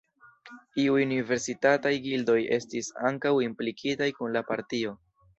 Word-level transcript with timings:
Iuj 0.83 0.93
universitataj 1.01 1.91
gildoj 2.05 2.37
estis 2.57 2.89
ankaŭ 3.09 3.33
implikitaj 3.49 4.09
kun 4.21 4.33
la 4.39 4.43
partio. 4.49 4.95